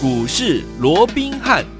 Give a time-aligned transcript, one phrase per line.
[0.00, 1.77] 股市罗宾汉。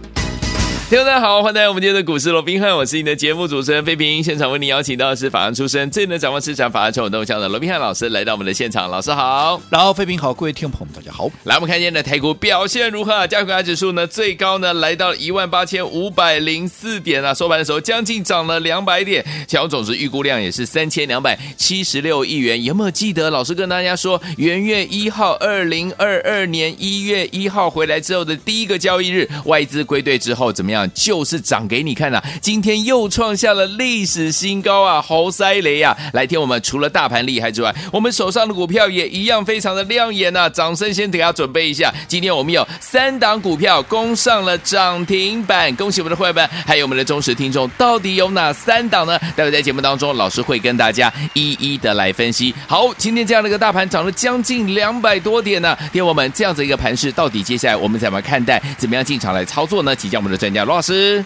[0.88, 4.24] 听众大家好，欢迎来到我们今天的股市罗宾汉，我是你的节目主持人费平。
[4.24, 11.31] 现场为您邀请到的是法案出身、最能掌握市场法案冲动向的罗宾汉老师来到我们的现场，老师好，然后费平好，各位听众朋友们大家好。
[11.45, 13.27] 来，我们看今天的台股表现如何？
[13.27, 22.64] 加权指数呢最高呢来到一万八千五百零四点啊，收盘的时候将近涨了两百点，成交总值预估量也是三千两百七十六亿元。
[22.64, 30.77] 有没有记得老师跟大家说，元月一号，二零二二年一月一号回来之后的第一个交易日，外资归队之后怎么样？
[30.88, 31.68] 就是涨。
[31.68, 35.02] 给你看呐、今天又创下了历史新高啊！
[35.02, 49.18] 猴塞雷呀、啊，来听我们除了大盘厉害之外，我们手上的股票也一样非常的亮眼呐、掌声先给大家准备一下，今天我们有三档股票攻上了涨停板，恭喜我们的会员们，还有我们的忠实听众，到底有哪三档呢？
[49.37, 52.54] 待会在节目当中，老师会跟大家一一的来分析。
[52.66, 58.59] 好，今天这样的一个大盘涨了将近两百多点呢、听我们这样子一个盘势，到底接下来我们怎么看待？
[58.79, 59.95] 怎么样进场来操作呢？
[59.95, 61.24] 请教我们的专家罗老师。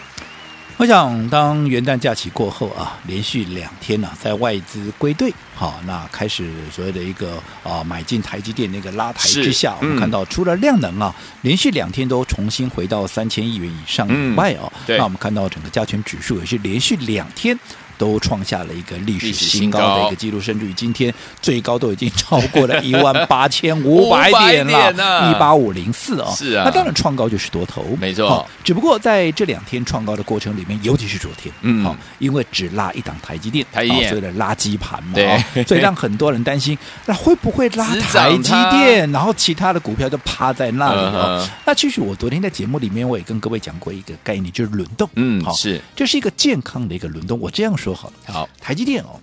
[0.77, 17.59] 我想，当元旦假期过后啊，连续两天呢、啊，在外资归队，好，那开始所谓的一个啊买进台积电那个拉抬之下，嗯、我们看到除了量能啊，连续两天都重新回到三千亿元以上以外哦、嗯，那我们看到整个加权指数也是连续两天。
[18.03, 24.91] 都创下了一个历史新高的一个记录，甚至于今天最高都已经超过了 一万八千五百点了，
[25.31, 26.33] 一八五零四哦。
[26.35, 28.45] 是啊，那当然创高就是多头，没错。
[28.61, 41.47] 只不过在这两天创高的过程里面，尤其是昨天，嗯，好，因为只拉一档台积电，台积电所谓的垃圾盘嘛，对，所以让很多人担心， 那会不会拉台积电，然后其他的股票就趴在那里哦。
[41.65, 47.39] 那其实我昨天在节目里面我也跟各位讲过一个概念，就是轮动，嗯，好，是，这是一个健康的一个轮动。
[47.39, 47.92] 我这样说。
[47.93, 49.19] 好，好，台积电哦，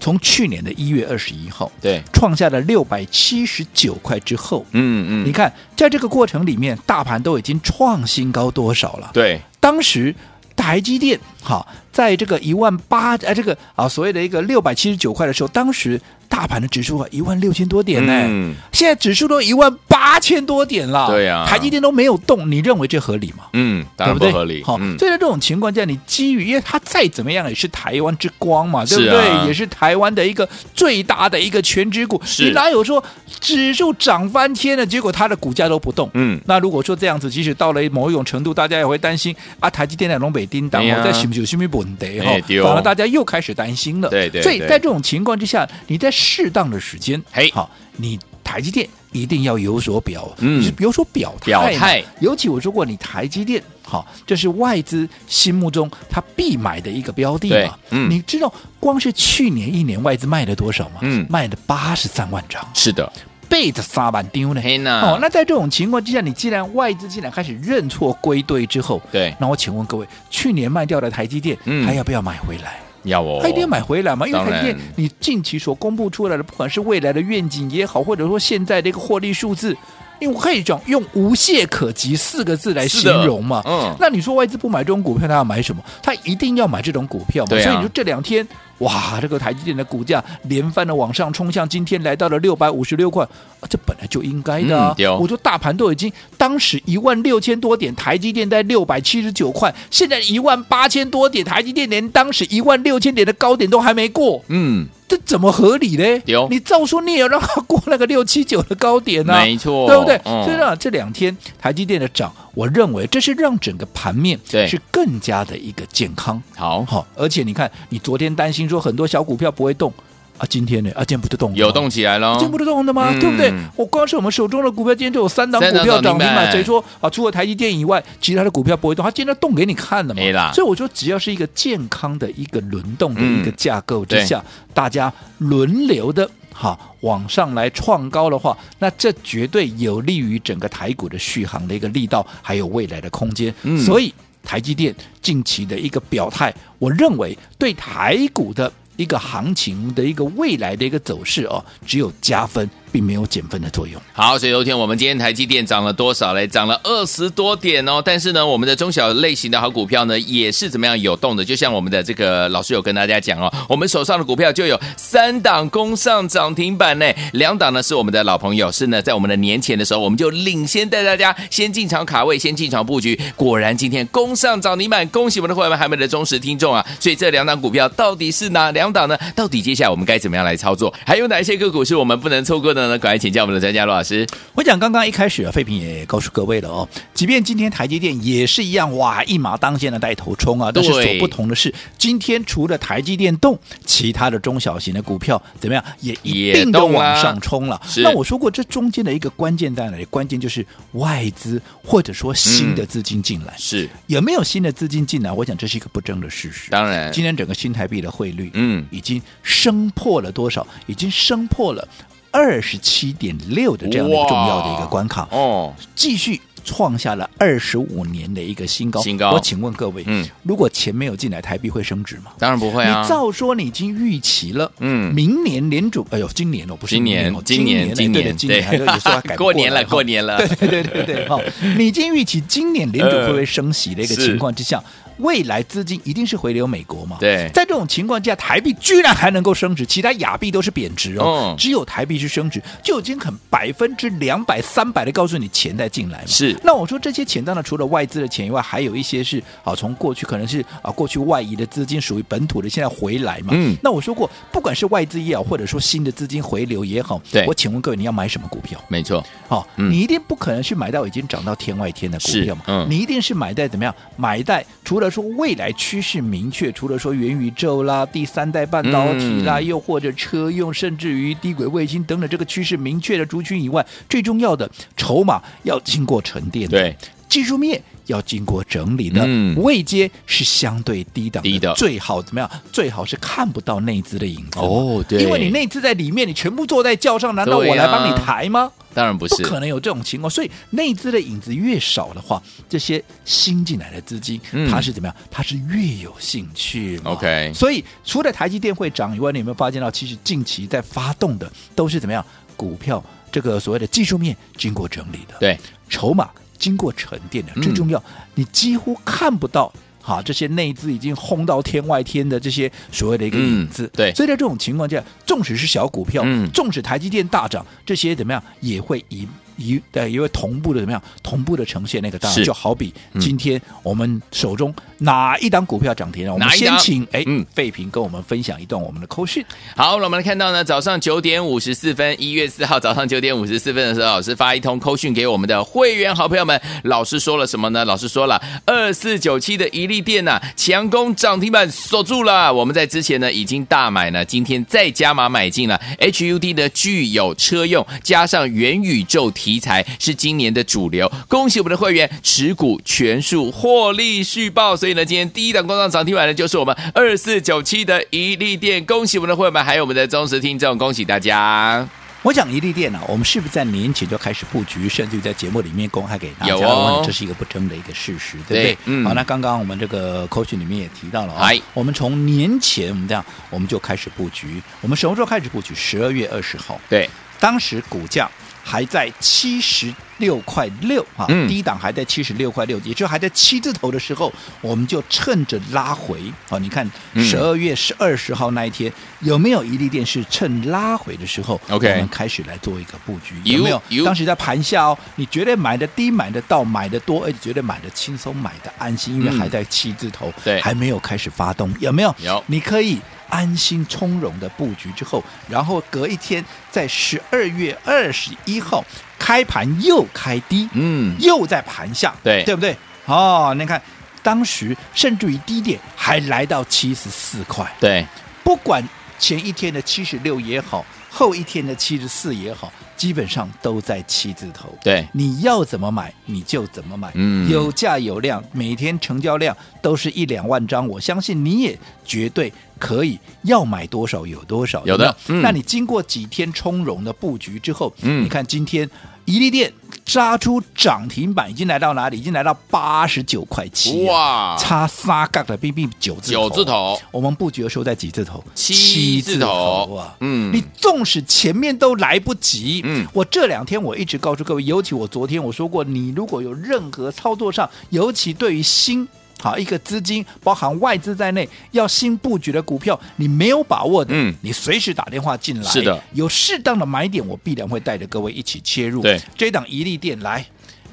[0.00, 9.10] 从去年的一月二十一号，对，创下了六百七十九块之后，嗯嗯，你看，在这个过程里面，大盘都已经创新高多少了？
[9.12, 10.14] 对，当时
[10.56, 16.00] 台积电好，在这个一万八，哎，这个啊，所谓的一个六百七十九块的时候，当时。
[16.34, 23.44] 大盘的指数啊，一万六千多点呢，嗯，现在指数都一万八千多点了，对呀，啊，台积电都没有动，你认为这合理吗？
[23.52, 24.60] 嗯，当然不合理。
[24.64, 29.28] 好，嗯，所以在这种情况下，你基于因为它再怎么样也是台湾之光嘛，对不对？
[29.28, 33.02] 啊，也是台湾的一个最大的一个全职股，你哪有说
[33.40, 36.10] 指数涨翻天了，结果它的股价都不动？
[36.14, 42.18] 嗯，那如果说这样子，即使到了某一种程度，大家也会担心啊，台积电在龙北叮当，我在什么什么问题？
[42.18, 42.32] 哈，
[42.64, 44.08] 反而大家又开始担心了。
[44.08, 52.02] 对对，所以在这种情况之下，你在适当的时间，嘿，好，你台积电一定要有所表，嗯，有所表态，表态。
[52.20, 61.00] 尤其我说过，你台积电，好，这是外资心目中他必买的一个标的嘛，嗯，你知道光是去年一年外资卖了多少吗？
[61.02, 63.12] 嗯，卖了八十三万张，是的，
[63.48, 64.60] 背着三万丢呢。
[65.02, 72.80] 哦，那在这种情况之下，你既然外资既然开始认错归队之后，对，那我请问各位，去年卖掉的台积电，嗯，还要不要买回来？
[73.04, 79.76] 要哦，他一定要买回来嘛，因为台积电你近期所公布出来的，不管是未来的愿景也好，或者说现在的一个获利数字，
[80.20, 83.62] 因为我可以讲用无懈可击四个字来形容嘛。
[83.66, 85.82] 嗯，那你说外资不买这种股票，他要买什么？
[86.02, 87.50] 他一定要买这种股票嘛。
[87.50, 88.46] 对啊，所以你说这两天。
[88.78, 93.24] 哇，这个台积电的股价连番的往上冲，向今天来到了六百五十六块，
[93.60, 94.94] 啊，这本来就应该的啊。
[94.98, 104.42] 嗯、我说大盘都已经当时一万六千多点，台积电在六百七十九块，现在一万八千多点，台积电连当时一万六千点的高点都还没过。
[104.48, 104.86] 嗯。
[105.06, 106.22] 这怎么合理呢？
[106.24, 109.42] 有你照说，你也要让它过那个六七九的高点呢、啊？
[109.42, 110.20] 没错，对不对？
[110.24, 116.42] 嗯、所以呢，这两天台积电的涨，我认为这是让整个盘面是更加的一个健康。
[116.56, 119.92] 好，好，而且你看，你昨天担心说很多小股票不会动。
[120.36, 120.90] 啊，今天呢？
[120.96, 121.54] 啊，今天不就动？
[121.54, 123.10] 有动起来了，今天不就动的吗？
[123.12, 123.52] 嗯、对不对？
[123.76, 126.50] 我光是我们手中的股票，今天就有三档股票涨停板。
[126.50, 127.08] 谁说啊？
[127.08, 129.04] 除了台积电以外，其他的股票不会动？
[129.04, 130.20] 它今天动给你看了嘛？
[130.20, 130.50] 没啦。
[130.52, 143.54] 所以我说，只要是一个健康的一个轮动的一个架构之下，嗯、大家轮流的哈往上来创高的话，那这绝对有利于整个台股的续航的一个力道，还有未来的空间。
[143.62, 144.92] 嗯、所以台积电
[145.22, 148.72] 近期的一个表态，我认为对台股的。
[148.96, 152.68] 一个行情的一个未来的一个走势哦，只有加分。
[152.94, 154.00] 并没有减分的作用。
[154.12, 156.46] 好，所以昨天我们今天台积电涨了多少嘞？
[156.46, 158.00] 涨了二十多点哦。
[158.00, 161.44] 但是呢，我们的中小类型的好股票呢，也是怎么样有动的？
[161.44, 173.20] 就像我们的这个老师有跟大家讲哦，我们手上的股票就有三档攻上涨停板呢，两档呢是我们的老朋友，是呢在我们的年前的时候，我们就领先带大家先进场卡位，先进场布局。
[173.34, 176.86] 果然今天攻上涨停板，恭喜我们的会员们，还没的忠实听众啊！
[177.00, 179.18] 所以这两档股票到底是哪两档呢？
[179.34, 180.94] 到底接下来我们该怎么样来操作？
[181.04, 182.83] 还有哪一些个股是我们不能错过的？
[182.88, 182.94] 呢？
[182.94, 184.26] 呢，赶快请教我们的专家罗老师。
[184.54, 197.80] 我讲刚刚一开始啊，废品也告诉各位了哦，即便今天台积电也是一样，哇，一马当先的带头冲啊，但是所不同的是，今天除了台积电动，其他的中小型的股票怎么样，也一并都往上冲了。
[197.98, 200.04] 那我说过，这中间的一个关键在哪里？
[200.06, 205.32] 关键就是外资或者说新的资金进来，嗯、是有没有新的资金进来？
[205.32, 206.70] 我讲这是一个不争的事实。
[206.70, 210.66] 当然，今天整个新台币的汇率，嗯，已经升破了多少？
[210.86, 211.86] 已经升破了。
[212.34, 219.00] 二十七点六的这样的一个重要的一个关卡哦，继续创下了二十五年的一个新高。
[219.00, 219.30] 新高。
[219.30, 222.32] 我请问各位，嗯，如果钱没有进来，台币会升值吗？
[222.38, 223.02] 当然不会啊。
[223.02, 231.38] 你照说你已经预期了，嗯，明年联储，哎呦，今年哦，不是今年，今年，今年，今年，还有说改过年了，过年了， 对对对对对，哈，
[231.76, 234.82] 你已经预期今年联储会不会升息的一个情况之下。
[235.18, 237.16] 未来资金一定是回流美国嘛？
[237.20, 246.26] 对，在这种情况下，台币居然还能够升值，其他亚币都是贬值哦，嗯、只有台币是升值，就已经很百分之两百、三百的告诉你钱在进来嘛。
[246.26, 253.52] 是，那我说这些钱当然除了外资的钱以外，还有一些是啊，从过去可能是啊过去外移的资金属于本土的，现在回来嘛。
[253.52, 258.82] 嗯，那我说过，不管是外资也好，或者说新的资金回流也好，对，我请问各位，你要买什么股票？
[258.88, 262.62] 没错，好、哦，嗯、你一定不可能去买到已经涨到天外天的股票嘛。
[262.66, 263.94] 嗯，你一定是买在怎么样？
[264.16, 265.64] 买在除了说未来。
[265.76, 276.96] 趋势明确，除了说元宇宙啦、第三代半导体啦，嗯、又或者车用，甚至于低轨卫星等等，这个趋势明确的族群以外，最重要的筹码要经过沉淀的，对，
[277.28, 282.50] 技术面要经过整理的，嗯、位阶是相对低档的，低的最好怎么样？
[282.72, 288.70] 最好是看不到内资的影子哦，对，因为你内资在里面，你全部坐在轿上，难道我来帮你抬吗？
[288.94, 290.30] 当然不是，不可能有这种情况。
[290.30, 295.16] 所以内资的影子越少的话，这些新进来的资金，嗯、它是怎么样？
[295.30, 297.00] 它是越有兴趣。
[297.04, 302.24] OK，所以除了台积电会涨以外，你有没有发现到，其实近期在发动的都是怎么样？
[302.56, 303.02] 股票
[303.32, 305.58] 这个所谓的技术面经过整理的，对，
[305.88, 308.04] 筹码经过沉淀的，最重要，嗯、
[308.36, 309.72] 你几乎看不到。
[310.06, 319.26] 好，这些内资已经轰到天外天的这些所谓的一个影子，嗯、对，所以在这种情况下，纵使是小股票，嗯、纵使台积电大涨，这些怎么样也会以。
[319.56, 321.02] 一呃，因为同步的怎么样？
[321.22, 326.32] 同步的呈现那个当然就好比今天我们手中哪一档股票涨停了？
[326.32, 329.44] 我们先请哎，嗯，费平跟我们分享一段我们的扣讯。
[329.76, 336.60] 好，那我们来看到呢，早上九点五十四分，一月四号早上九点五十四分的时候，老师发一通扣讯给我们的会员好朋友们。
[336.84, 337.84] 老师说了什么呢？
[337.84, 342.52] 老师说了，二四九七的一利电呐，强攻涨停板锁住了。
[342.52, 349.30] 我们在之前呢已经大买了，今天再加码买进了 HUD 的具有车用加上元宇宙。
[349.44, 354.74] 题材是今年的主流，恭喜我们的会员持股全数获利续报。
[354.74, 361.86] 所以呢，今天第一档攻上涨停板的就是我们二四九七的一利电，恭喜我们的会员们，还有我们的忠实听众，恭喜大家！
[362.22, 366.56] 我讲一利电呢，我们是不是在年前就开始布局，甚至于在节目里面公开给大家？
[367.04, 368.78] 这是一个不争的一个事实，对不对？
[368.86, 369.04] 嗯。
[369.04, 375.74] 好，那刚刚我们这个口讯里面也提到了啊，哎，我们从年前我们这样，我们就开始布局，我们什么时候开始布局？
[375.74, 377.06] 十二月二十号，对，
[377.38, 378.26] 当时股价。
[378.64, 384.32] 还在七十六块六啊，低档还在七十六块六，也就还在七字头的时候，
[384.62, 386.18] 我们就趁着拉回。
[386.48, 388.90] 啊，你看十二月十二十号那一天
[389.20, 394.04] 有没有一利电是趁拉回的时候，OK，我们开始来做一个布局，有没有？
[394.04, 402.14] 当时在盘下哦，你觉得买的低、买的到、买的多，而且觉得买的轻松、买的安心，因为还在七字头，对，还没有开始发动，有没有？
[402.20, 402.98] 有，你可以。
[403.28, 408.84] 安心从容的布局之后，然后隔一天，在十二月二十一号
[409.18, 412.76] 开盘又开低，嗯，又在盘下，对，对不对？
[413.06, 413.80] 哦，你看
[414.22, 418.06] 当时甚至于低点还来到七十四块，对，
[418.42, 418.82] 不管
[419.18, 422.72] 前一天的七十六也好，后一天的七十四也好。
[422.96, 435.14] 基本上都在七字头，对，你要怎么买你就怎么买，嗯，有价有量，每天成交量都是一两万张，我相信你也绝对可以要买多少有多少，有的。
[435.26, 438.88] 嗯，那你经过几天从容的布局之后，嗯，你看今天
[439.24, 439.70] 一利电。
[440.06, 442.18] 杀出涨停板，已经来到哪里？
[442.18, 444.56] 已经来到八十九块七，哇！
[444.58, 446.98] 差三杠的 B B 九字九字头。
[447.10, 448.42] 我们布局的时候在几字头？
[448.54, 450.14] 七字头啊！
[450.20, 459.08] 嗯，你纵使前面都来不及，嗯，我这两天我一直告诉各位，尤其我昨天我说过，你如果有任何操作上，尤其对于新。
[459.44, 469.02] 好，一个资金包含外资在内，要新布局的股票，你没有把握的，嗯，你随时打电话进来，是的，有适当的买点，我必然会带着各位一起切入。
[469.02, 470.42] 对，这档一利电来，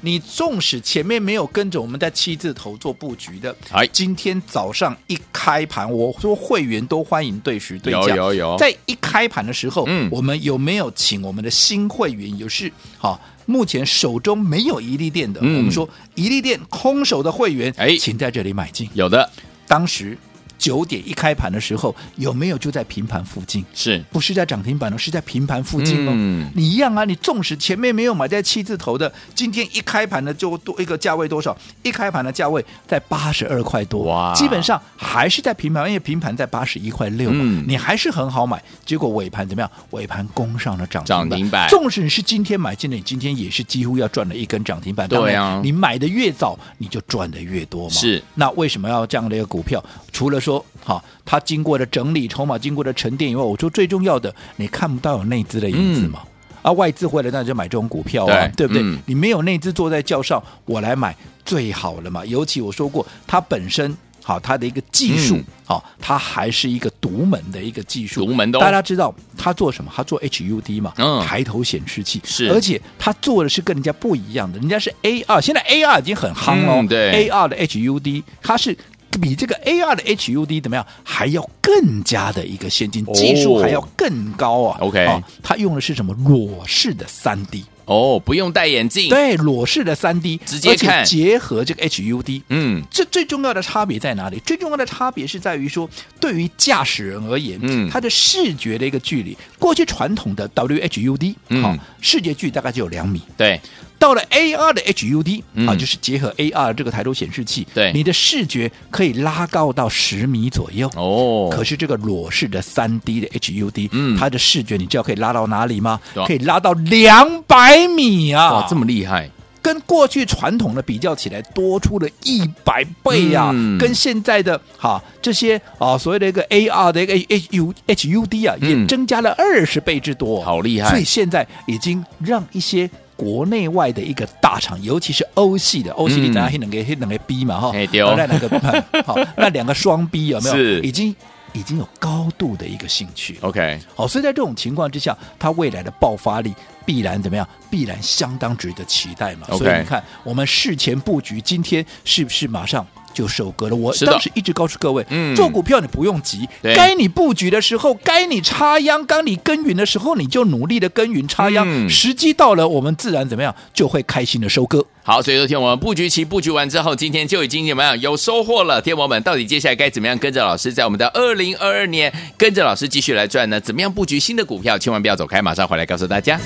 [0.04, 13.18] 你纵使前面没有跟着我们在七字头做布局的，哎，今天早上一开盘，我说会员都欢迎对时对价，有有有，在一开盘的时候，嗯，我们有没有请我们的新会员，有是好？
[13.46, 18.88] 目前手中没有一利店的，嗯、我们说一利店空手的会员，哎，请在这里买进。
[18.94, 19.30] 有的，
[19.66, 20.18] 当时。
[20.62, 23.64] 九点一开盘的时候，有没有就在平盘附近？
[23.74, 24.96] 是不是在涨停板呢？
[24.96, 26.12] 是在平盘附近哦。
[26.14, 31.56] 嗯、你一样啊，你纵使前面没有买在七字头的，今天一开盘呢就多一个价位多少？
[31.82, 38.62] 一开盘的价位在八十二块多，哇，基本上还是在平盘，因为平盘在八十一块六嘛，嗯、你还是很好买。
[38.86, 39.68] 结果尾盘怎么样？
[39.90, 41.28] 尾盘攻上了涨停板。
[41.28, 41.68] 涨停板。
[41.68, 45.08] 纵使你是今天买进的，你今天也是几乎要赚了一根涨停板。
[45.08, 47.94] 对啊，你买的越早，你就赚的越多嘛。
[47.96, 48.22] 是。
[48.36, 49.82] 那为什么要这样的一个股票？
[50.12, 50.51] 除了说
[50.82, 56.20] 好，它经过了整理，筹码经过了沉淀以后，我说最重要的，你看不到有内资的影子嘛？
[56.24, 56.28] 嗯、
[56.62, 58.82] 啊，外资回来那就买这种股票啊，对，对不对？
[58.82, 62.24] 嗯、你没有内资坐在轿上，我来买最好了嘛。
[62.24, 68.24] 尤其我说过，它本身好，它的一个技术、嗯、好，它还是一个独门的一个技术。
[68.24, 69.90] 独门的，大家知道它做什么？
[69.92, 78.76] 它做 HUD 嘛，嗯，抬头显示器是，而且它做的是跟人家不一样的，人家是 AR，现在 AR 已经很夯了、嗯，对，AR 的 HUD 它是。
[79.18, 80.86] 比这个 AR 的 HUD 怎么样？
[81.02, 84.78] 还要更加的一个先进，技术还要更高啊。
[84.80, 92.42] OK，哦，它用的是什么裸视的三 D 哦，不用戴眼镜，对，裸视的三 D 直接看，结合这个 HUD。
[92.48, 94.40] 嗯，这最重要的差别在哪里？
[94.44, 95.88] 最重要的差别是在于说，
[96.20, 103.60] 对于驾驶人而言，嗯，他的视觉的一个距离，过去传统的 WHUD，嗯，好，视觉距大概只有两米，对。
[103.98, 110.90] 到了 AR 的 HUD、嗯、啊，就是结合 AR 这个抬头显示器，对，你的视觉可以拉高到十米左右。
[110.96, 111.48] 哦。
[111.52, 116.00] 可是这个裸视的三 D 的 HUD，嗯，它的视觉你知道可以拉到哪里吗？
[116.26, 118.52] 可以拉到两百米啊！
[118.52, 119.30] 哇，这么厉害！
[119.60, 123.50] 跟过去传统的比较起来，多出了一百倍啊！
[123.52, 130.90] 嗯、跟现在的哈这些啊所谓的一个 AR 的一个 HU HUD 啊，也增加了二十倍之多，好厉害！
[130.90, 132.90] 所以现在已经让一些。
[133.14, 138.48] 国内外的一个大厂，尤其是欧系的，欧系你等下黑两个黑两个 B 嘛哈，那两个
[139.06, 140.56] 好，那两个双 B 有没有？
[140.56, 141.14] 是已经
[141.52, 143.38] 已经有高度的一个兴趣。
[143.42, 146.52] OK，好，所以在这种情况之下，它未来的爆发力
[146.84, 147.48] 必然怎么样？
[147.70, 149.46] 必然相当值得期待嘛。
[149.48, 152.86] 所以你看，我们事前布局，今天是不是马上？
[153.14, 153.76] 就收割了。
[153.76, 161.66] 我当时一直告诉各位，嗯，做股票你不用急，该你布局的时候，该你插秧，该你耕耘的时候，你就努力的耕耘插秧。
[161.68, 164.82] 嗯、时机到了，我们自然怎么样，就会开心的收割。
[165.02, 168.80] 好，所以昨天我们布局期布局完之后，今天就已经怎么样有收获了。
[168.80, 173.60] 天王们，到底接下来该怎么样跟着老师，在我们的二零二二年跟着老师继续来赚呢？
[173.60, 174.78] 怎么样布局新的股票？
[174.78, 176.40] 千万不要走开，马上回来告诉大家。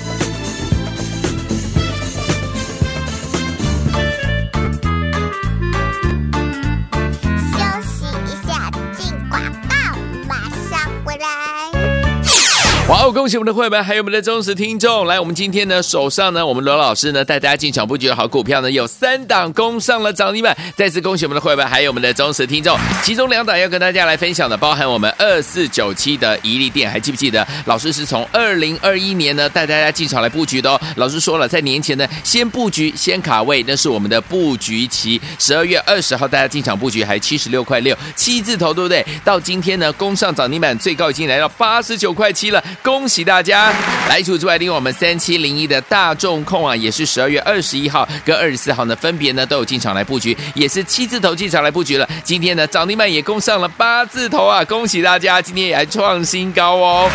[12.89, 13.11] 哇哦！
[13.11, 15.05] 恭喜我们的会员，还有我们的忠实听众。
[15.07, 20.55] 来，我们今天呢手上呢，我们罗老师呢带大家进场布局的好股票呢，有三档攻上了涨停板。
[20.73, 22.79] 再次恭喜我们的会员，还有我们的忠实听众。
[23.03, 27.45] 其中两档要跟大家来分享的，包含我们二四九七的怡利电，还记不记得？
[27.65, 30.79] 老师是从二零二一年呢带大家进场来布局的哦。
[30.95, 35.19] 老师说了，在年前呢先布局先卡位，那是我们的布局期。
[35.39, 39.05] 十二月二十号大家进场布局还七十六块六，七字头对不对？
[39.25, 42.63] 到今天呢攻上涨停板，最高已经来到八十九块七了。
[42.83, 43.73] 恭喜大家！
[44.09, 52.07] 来除此之外，另外我们三七零一的大众控啊，也是十二月二十一号跟二十四号呢，分别呢都有进场来布局，也是七字头进场来布局了。
[52.23, 54.63] 今天呢涨停板也攻上了八字头啊！
[54.65, 57.09] 恭喜大家，今天也还创新高哦。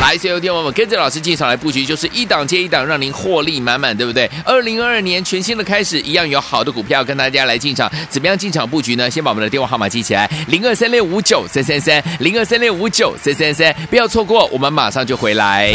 [0.00, 4.30] 来，所有听我们跟着老师进场来布局，就是一档接一档，让您获利满满，对不对？
[4.44, 7.90] 二零二二年全新的开始，一样有好的股票跟大家来进场。
[8.08, 9.10] 怎么样进场布局呢？
[9.10, 15.74] 先把我们的电话号码记起来：零二三六五九三三三，零二三六五九三三三，不要错过，我们马上就回来。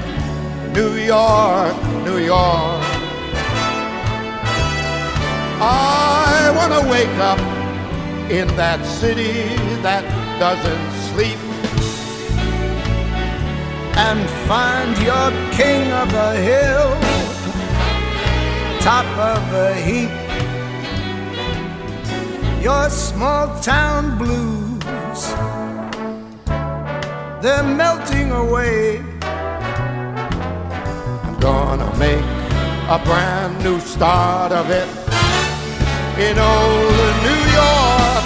[0.73, 1.75] New York,
[2.05, 2.81] New York.
[5.59, 7.39] I wanna wake up
[8.31, 10.05] in that city that
[10.39, 11.37] doesn't sleep
[13.97, 16.89] and find your king of the hill,
[18.79, 20.11] top of the heap.
[22.63, 25.21] Your small town blues,
[27.41, 29.10] they're melting away.
[31.41, 32.21] Gonna make
[32.87, 34.85] a brand new start of it
[36.19, 36.93] in old
[37.23, 38.23] New York.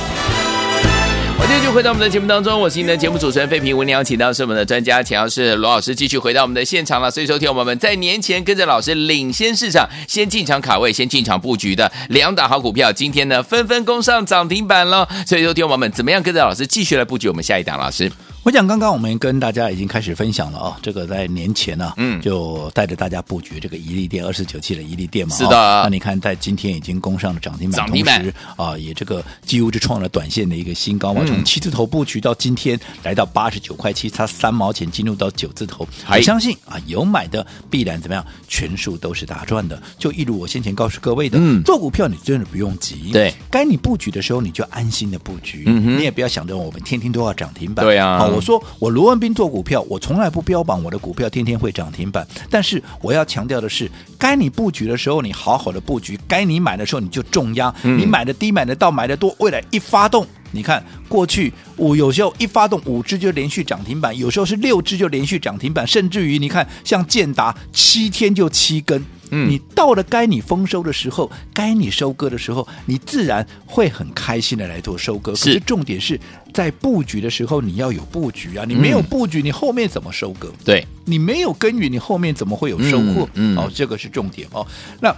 [1.39, 3.77] 今天就回到我们的节目当中，我是您的节目主持人费平。
[3.77, 7.09] 为您邀请到是我们的专家，请到是罗老师，继续回到我们的现场了。
[7.09, 15.07] 所以，说，听我们在年前跟着老师领先市场，先进场卡位，先进场布局的两档好股票，今天呢纷纷攻上涨停板了。
[15.25, 17.79] 所以，说，听我们怎么样跟着老师继续来布局我们下一档？
[17.79, 18.11] 老师。
[18.45, 25.81] 我讲刚刚我们跟大家已经开始分享了啊、哦，这个在年前呢、啊，嗯，就带着大家布局这个一利电二四九七的一利电嘛，是的。
[25.83, 28.33] 那你看在今天已经攻上了涨停板，涨停板。
[28.55, 39.81] 啊，也这个几乎就创了短线的一个新高嘛，从七字头布局到今天来到八十九块七，差三毛钱进入到九字头，我相信啊，有买的必然怎么样，全数都是大赚的。
[39.97, 53.89] 就一如我先前告诉各位的，嗯，做股票你真的不用急，对，该你布局的时候你就安心的布局，嗯哼，你也不要想着我们天天都要涨停板，对啊，好，我说我罗文斌做股票，我从来不标榜我的股票天天会涨停板，但是我要强调的是，
[54.19, 57.73] 该你布局的时候，你好好的布局；该你买的时候，你就重压。
[57.83, 69.03] 嗯、你买的低，买的到，买的多，未来一发动，你看过去五有时候一发动五只就连续涨停板，有时候是六只就连续涨停板，甚至于你看像建达七天就七根。
[69.31, 75.33] 嗯，你到了该你丰收的时候，该你收割的时候，你自然会很开心的来做收割。
[75.33, 76.19] 是可是重点是
[76.53, 78.63] 在布局的时候，你要有布局啊！
[78.67, 80.51] 你没有布局，你后面怎么收割？
[80.63, 83.27] 对，你没有耕耘，你后面怎么会有收获？
[83.33, 84.65] 嗯，嗯哦，这个是重点哦。
[85.01, 85.13] 那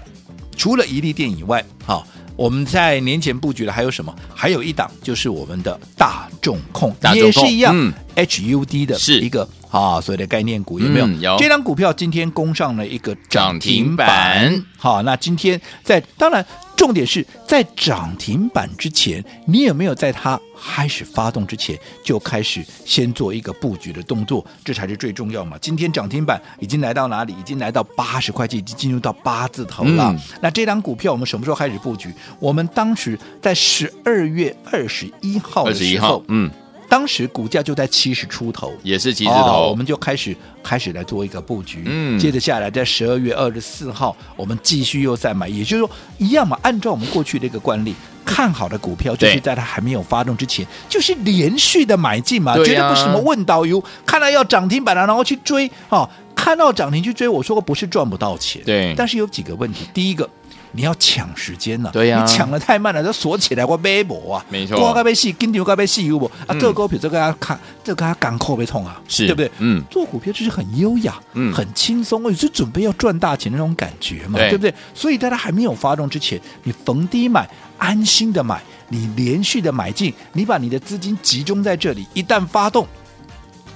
[0.56, 4.16] 除了一利电以外，好、哦，我们在年前布局的还有什么？
[4.34, 9.48] 还有一档就是我们的大众控，大众控也是一样、嗯、，HUD 的是一个。
[9.70, 11.06] 啊，所谓的概念股有没有？
[11.06, 11.36] 嗯、有。
[11.38, 14.08] 这张股票今天攻上了一个涨停板。
[14.08, 16.44] 涨停板好，那今天在当然
[16.78, 24.44] 重点是在涨停板之前，你有没有在它开始发动之前就开始先做一个布局的动作？
[24.64, 25.58] 这才是最重要嘛。
[25.60, 27.34] 今天涨停板已经来到哪里？
[27.38, 30.14] 已经来到八十块钱，已经进入到八字头了。
[30.14, 32.14] 嗯、那这张股票我们什么时候开始布局？
[32.40, 36.50] 我们当时在十二月二十一号的时候，嗯。
[36.90, 41.84] 当时股价就在七十出头，也是七字头，哦，我们就开始开始来做一个布局。
[41.86, 46.58] 嗯，接着下来，在十二月二十四号，我们继续又再买，也就是说一样嘛。
[46.62, 57.28] 按照我们过去的一个惯例，看好的股票就是在它还没有发动之前，就是连续的买进嘛，绝对不是什么问导游看到要涨停板了，然后去追啊，看到涨停去追。
[57.28, 60.30] 我说过不是赚不到钱，对，但是有几个问题，第一个。
[60.72, 66.54] 你要抢时间了，对呀、啊，你抢的太慢了，就锁起来我背不啊，没错，挂该被戏，跟牛该被戏有不啊？
[66.56, 69.52] 这个股票这个要看，这个要港口被痛啊，是对不对？
[69.60, 74.74] 嗯，做股票就是很优雅，嗯，很轻松，也是准备要赚大钱那种感觉嘛，对，对不对？
[74.94, 82.88] 所以在它还没有发动之前，你逢低买，安心的买，你连续的买进，你把你的资金集中在这里，一旦发动。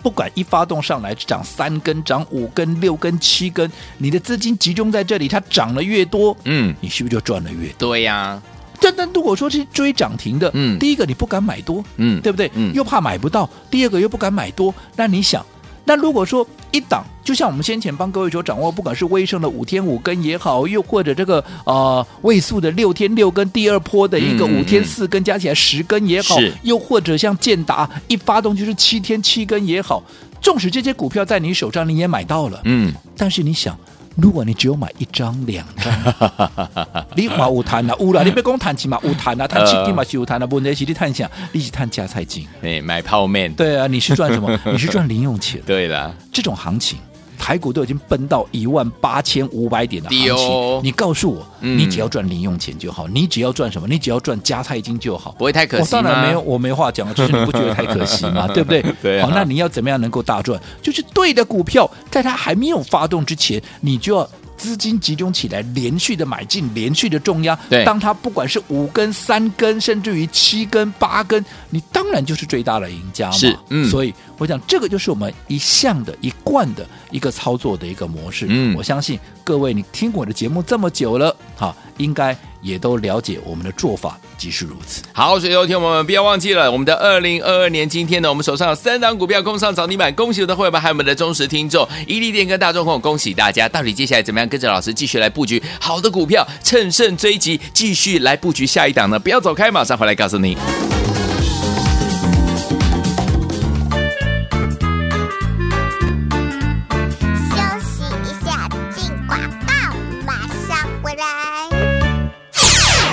[0.01, 7.89] 不管一发动上来涨三根、涨五根、六根、七根，你的资金集中在这里，它涨得越多，嗯，你是不是就赚得越多？
[7.89, 8.43] 对呀、啊。
[8.83, 12.49] 但但如果说是追涨停的，嗯，第一个你不敢买多，嗯，对不对？
[12.55, 15.45] 嗯，又怕买不到，第二个又不敢买多，那你想？
[15.85, 30.03] 那如果说一档，就像我们先前帮各位所掌握，不管是威盛的五天五根也好，又或者这个呃位数的六天六根，第二波的一个五天四根加起来十根也好，是又或者像建达一发动就是七天七根也好，
[30.41, 33.77] 纵使这些股票在你手上你也买到了，嗯，但是你想。
[34.21, 41.29] 如果你只有买一张两张， 你话有谈啊，有啦，你别讲谈钱嘛，有谈啊，谈七天嘛是有谈啊，问题是你谈啥？
[41.51, 44.57] 你是谈加菜金，哎，买泡面，对啊，你是赚什么？
[44.71, 46.99] 你是赚零用钱，对啦，这种行情。
[47.41, 53.87] 台股都已经奔到一万八千五百点的行情，哦、你告诉我，嗯、你只要赚零用钱就好，你只要赚什么？
[53.87, 55.87] 你只要赚加菜金就好，不会太可惜吗？
[55.89, 58.47] 我当然没有，我没话讲，就是你不觉得太可惜吗？
[58.53, 58.85] 对不对？
[59.01, 59.25] 对、啊。
[59.25, 60.61] 好，那你要怎么样能够大赚？
[60.83, 67.57] 就是对的股票，在它还没有发动之前，你就要资金集中起来，连续的买进，连续的重压。
[67.67, 67.83] 对。
[67.83, 73.33] 当它不管是五根、三根，甚至于七根、八根，你当然就是最大的赢家嘛。
[73.33, 73.57] 是。
[73.69, 73.89] 嗯。
[73.89, 74.13] 所以。
[74.41, 78.47] 我想这个就是我们一向的、一贯的一个操作的一个模式。
[78.49, 85.03] 嗯，我相信各位你听我的节目这么久了，哈，应该也都了解我们的做法即是如此。
[85.13, 93.69] 好，所以有听我们不要忘记了，我们的二零二二年今天呢，我们手上有三档股票攻上涨停板，恭喜我的会员们，还有我们的忠实听众，伊利店跟大众控，恭喜大家！
[93.69, 99.19] 到底接下来怎么样跟着老师继续来布局好的股票，乘胜追击，继续来布局下一档呢？
[99.19, 100.57] 不要走开，马上回来告诉你。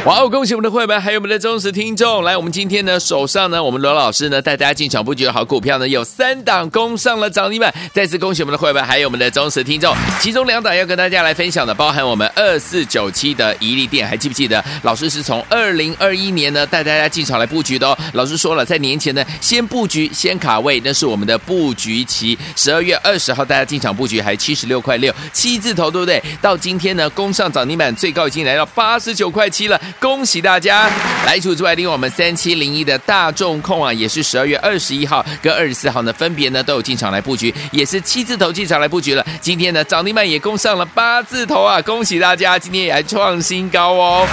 [0.09, 0.31] 哇哦！
[0.31, 2.25] 恭喜我们的会员，还有我们的忠实听众。
[2.25, 7.71] 来，我们今天呢，手上呢，我们罗老师呢带大家进场布局的好股票呢，有三档攻上了涨停板。
[7.93, 9.95] 再次恭喜我们的会员，还有我们的忠实听众。
[10.19, 14.65] 其中两档要跟大家来分享的，包含我们二四九七的怡利电，还记不记得？
[14.83, 17.99] 老师是从二零二一年呢带大家进场来布局的哦。
[18.15, 22.39] 老师说了，在年前呢，先布局，先卡位，那是我们的布局期。
[22.57, 26.23] 十二月二十号大家进场布局，还七十六块六，七字头，对不对？
[26.41, 29.79] 到今天呢，攻上涨停板，最高已经来到八十九块七了。
[30.01, 30.89] 恭喜大家！
[31.27, 39.27] 来除此之外，另外我们三七零一的大众控啊，也是十二月二十一号跟二十四号呢，分别呢都有进场来布局，也是七字头进场来布局了。
[39.41, 41.83] 今天呢涨停板也攻上了八字头啊！
[41.83, 44.27] 恭喜大家，今天也还创新高哦。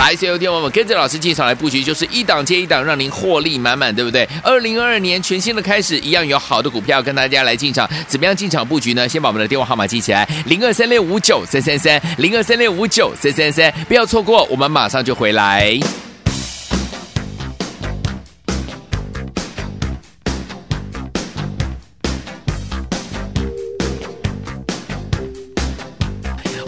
[0.00, 4.26] 来，所有听我们跟着老师进场来布局，就是一档接一档，让您获利满满，对不对？
[4.42, 7.86] 二零二二年全新的开始，一样有好的股票跟大家来进场。
[8.08, 9.06] 怎么样进场布局呢？
[9.06, 15.78] 先把我们的电话号码记起来：零二三六五九三三三，零二三六五九三三三，不要错过，我们马上就回来。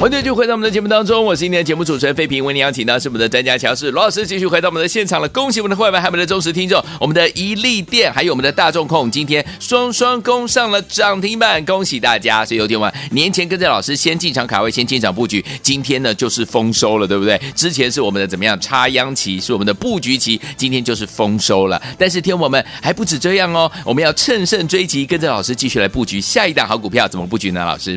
[0.03, 5.29] 欢迎继续回到我们的节目当中，我是今天的节目主持人费平，为您邀请到是我们的专家乔士罗老师，继续回到我们的现场了。
[5.29, 12.45] 恭喜我们的会员，还有我们的忠实听众，我们的一利电，还有我们的大众控，今天双双攻上了涨停板，恭喜大家！
[12.45, 17.41] 所以有天晚年前跟着老师先进场卡位，先进场布局，今天呢就是丰收了，对不对？
[17.55, 21.81] 之前是我们的怎么样插秧期，是我们的布局期，今天就是丰收了。
[21.97, 27.65] 但是天我们还不止这样哦，我们要乘胜追击，跟着老师继续来布局下一档好股票，怎么布局呢？
[27.65, 27.97] 老师？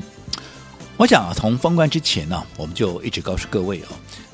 [0.98, 3.88] 我想啊，从封关之前呢，我们就一直告诉各位哦，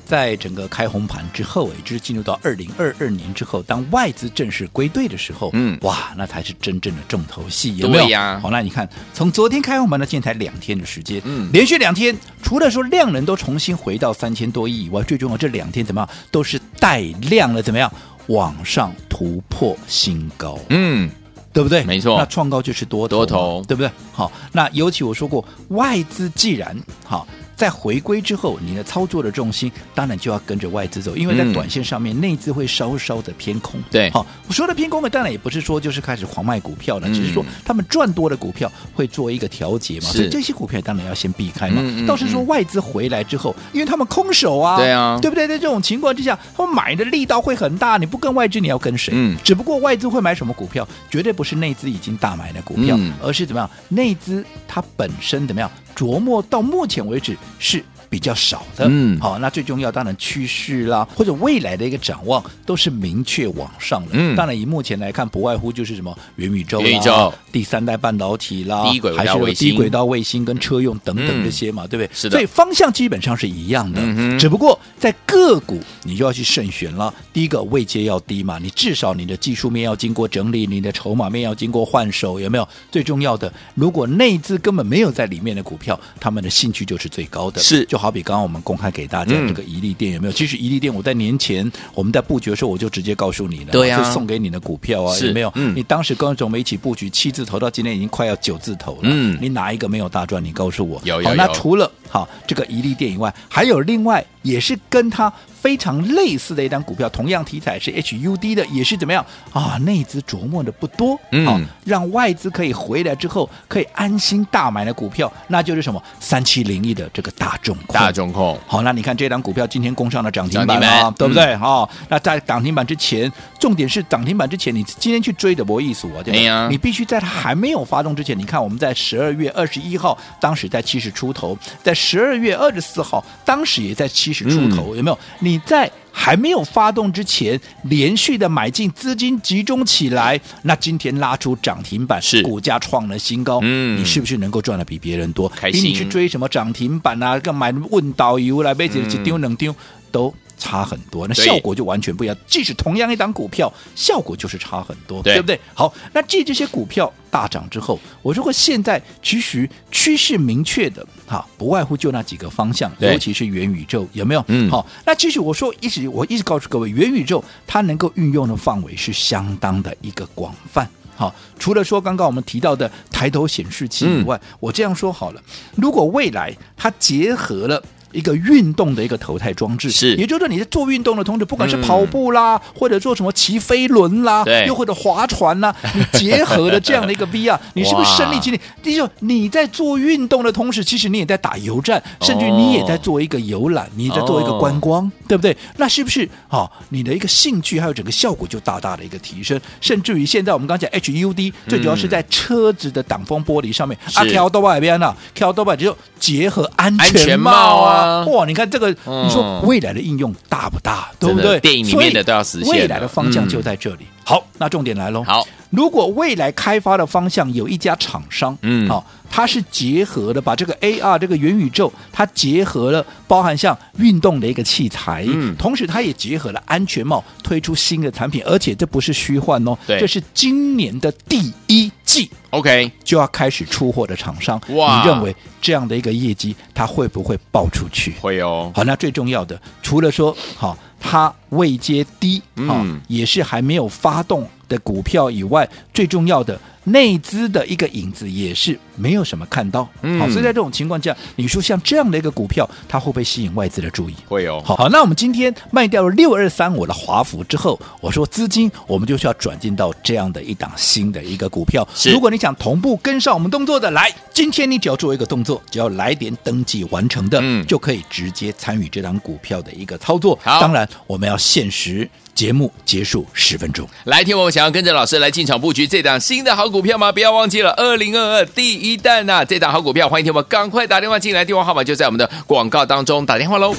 [0.06, 8.08] 在整个开红盘之后，也就是进入到二零二二年之后，当外资正式归队的时候，嗯，哇，那才是真正的重头戏，有没有？
[8.10, 8.38] 呀。
[8.40, 17.92] 好，那你看，从昨天开红盘到现在才两天的时间，嗯，连续两天，除了说量能都重新回到三千多亿以外，最重要这两天怎么样，都是带量了，怎么样，
[18.28, 21.10] 往上突破新高，嗯。
[21.52, 21.84] 对不对？
[21.84, 23.90] 没错，那创高就是多头，多头，对不对？
[24.12, 27.26] 好，那尤其我说过，外资既然好。
[27.62, 33.80] 在回归之后，你的操作的重心当然就要跟着外资走，因为在短线上面，内资会稍稍的偏空。
[33.88, 42.04] 对，好，我说的偏空呢，当然也不是说就是开始狂卖股票了，只是说他们赚多的股票会做一个调节嘛，所以这些股票当然要先避开嘛。
[42.04, 45.46] 倒是说外资回来之后，因为他们空手啊，对啊，对不对？
[45.46, 49.12] 在这种情况之下，他们买的力道会很大，你不跟外资，你要跟谁？
[49.14, 53.70] 嗯，只不过外资会买什么股票，绝对不是内资已经大买的股票，而是怎么样？
[53.88, 55.70] 内资它本身怎么样？
[55.94, 68.84] 琢磨到目前为止是比较少的，嗯，好，那最重要当然趋势啦，或者未来的一个展望都是明确往上的，嗯，当然以目前来看，不外乎就是什么元宇宙啦、元宇宙、第三代半导体啦，
[69.16, 72.10] 还是低轨道卫星跟车用等等这些嘛，嗯、对不对？
[72.14, 77.14] 是的，所以方向基本上是一样的，嗯、只不过在个股你就要去慎选了。
[77.32, 82.68] 第一个位阶要低嘛，你至少你的技术面要经过整理，你的筹码面要经过换手，有没有？
[82.90, 87.82] 最重要的，如果内资根本没有在里面的股票，他们的兴趣就是最高的，是。
[87.86, 88.01] 就。
[88.02, 90.32] 好比刚刚我们公开给大家这个宜利电有没有？
[90.32, 95.52] 其实宜利电我在年前我们在布局的时候，我就直接告诉你了，对呀，是送给你的股票啊，有没有？
[95.76, 100.44] 你当时跟着我们一起布局七字头，到今天已经快要九字头了，嗯，你哪一个没有大赚？
[100.44, 101.00] 你告诉我。
[101.04, 101.34] 有有。
[101.34, 105.32] 那除了好这个宜利电以外，还有另外也是跟它。
[105.62, 109.78] 非常类似的一档股票，同样题材是 HUD 的，也是怎么样啊？
[109.82, 117.94] 内资琢磨的不多，嗯，啊、让外资可以回来之后可以安心大买的股票，那就是什么三七零一的这个大众控。
[117.94, 121.54] 大众控，好，那你看这档股票今天攻上了涨停板啊，对不对？
[121.54, 126.52] 好、嗯，那在涨停板之前，重点是涨停板之前，你今天去追的没意思啊，对吧？
[126.52, 135.18] 啊、你必须在它还没有发动之前，你看我们在十二月二十一号，当时在七十出头，在十二月二十四号，当时也在七十出头，嗯、有没有？
[135.38, 145.46] 你你在还没有发动之前，连续的买进，资金集中起来，那今天拉出涨停板，是股价创了新高，嗯，你是不是能够赚的比别人多？
[145.50, 149.74] 开心比你去追什么涨停板啊，干买问导游来，被子去丢能丢
[150.10, 150.34] 都。
[150.62, 152.36] 差很多，那效果就完全不一样。
[152.46, 155.58] 即使同样一档股票，效果就是差很多，对，对不对？
[155.74, 164.44] 好，那继这些股票大涨之后，我如果现在其实趋势明确的，哈，不外乎就那几个方向，尤其是元宇宙，有没有？
[164.46, 170.88] 嗯，好，那其实我说一直我一直告诉各位，元宇宙它能够运用的范围是相当的一个广泛。
[171.16, 175.42] 好，除了说刚刚我们提到的抬头显示器以外，嗯、我这样说好了，
[175.74, 177.82] 如果未来它结合了。
[178.12, 188.60] 一个运动的一个头戴装置，是，也就是说你在做运动的同时，不管是跑步啦，嗯、或者做什么骑飞轮啦，对，又或者划船啦， 你结合的这样的一个 VR，你是不是身临其境？
[188.82, 195.56] 第一你在做运动的同时，其实你也在打游战，甚至你也在做一个游览，你在做一个观光，哦、对不对？
[195.76, 196.70] 那是不是好、哦？
[196.90, 208.01] 你的一个兴趣还有整个效果就大大的一个提升，甚至于现在我们刚讲 HUD，最主要是在车子的挡风玻璃上面，啊，调到外边啊，跳多巴就结合安全帽啊。
[208.26, 211.08] 哇，你看这个，你说未来的应用大不大？
[211.12, 211.60] 嗯、对不对？
[211.60, 212.72] 电影里面的都要实现。
[212.72, 214.02] 未来的方向就在这里。
[214.02, 215.22] 嗯、好，那重点来喽。
[215.24, 219.04] 好，如果未来开发的方向有一家厂商，嗯，好，
[219.34, 232.30] 它是结合了把这个 AR 这个元宇宙，它结合了包含像运动的一个器材，嗯，同时它也结合了安全帽，推出新的产品，而且这不是虚幻哦，对，这是今年的第一季。
[232.50, 238.14] OK，就要开始出货的厂商，哇，你认为这样的一个业绩，它会不会爆出去？
[238.20, 238.70] 会哦。
[238.74, 246.60] 好，那最重要的，除了说好，它位阶低，嗯，也是还没有发动的股票以外，最重要的。
[246.84, 254.16] 内资的一个影子也是没有什么看到，嗯，好，所以在这种情况下，你说像这样的一个股票，它会不会吸引外资的注意？
[254.26, 254.62] 会有、哦。
[254.66, 261.86] 好，好，那我们今天卖掉了六二三五的华孚之后，我说资金我们就需要转进到这样的一档新的一个股票。
[261.94, 270.36] 是，如果你想同步跟上我们动作的，来，今天你只要做一个动作，只要来点登记完成的，嗯，就可以直接参与这档股票的一个操作。
[270.42, 272.08] 好，当然我们要限时。
[272.34, 277.12] 节目结束十分钟，来听我们想要跟着老师来进场布局这档新的好股票吗？
[277.12, 279.44] 不要忘记了，二零二二第一弹呐、啊！
[279.44, 283.76] 这档好股票，欢迎听我们赶快打电话进来，电话号码就在我们的广告当中，打电话喽。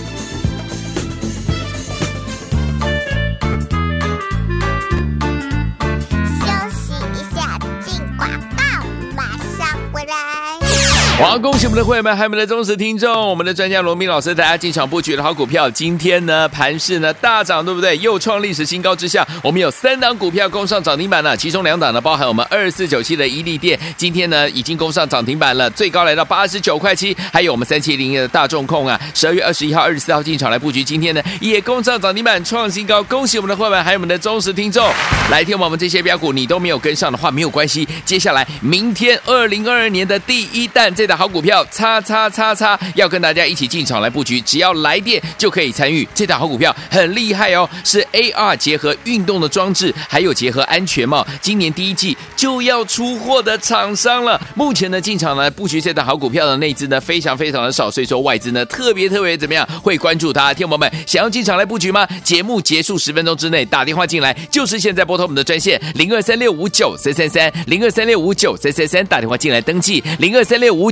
[11.23, 17.97] 好，恭喜我们的会员们，还有我们的忠实听众，我们的专家罗明老师，大家进场布局的好股票，今天呢盘势呢大涨，对不对？
[17.99, 34.85] 又创历史新高之下，我们有三档股票攻上涨停板了，其中两档呢包含我们二四九七的伊利电，今天呢已经攻上涨停板了，最高来到八十九块七，还有我们三七零一的大众控啊，十二月二十一号、二十四号进场来布局，今天呢也攻上涨停板，创新高，恭喜我们的会员，还有我们的忠实听众，
[35.31, 41.12] 来听我们这些标股，你都没有跟上的话没有关系，接下来明天二零二二年的第一弹这档。
[41.15, 46.07] 好股票，叉叉叉叉，要跟大家一起进场来布局，只要来电就可以参与。
[46.13, 54.39] 这档好股票很厉害哦，是 AR 结合运动的装置，还有结合安全帽，今年第一季就要出货的厂商了。
[54.55, 60.53] 目前呢，进场来布局这档好股票的内资呢，非常非常的少，所以说外资呢特别特别怎么样会关注它。
[60.53, 62.07] 听友们想要进场来布局吗？
[62.23, 70.91] 节目结束十分钟之内打电话进来，就是现在拨通我们的专线零二三六五九三三三零二三六五九三三三打电话进来登记零二三六五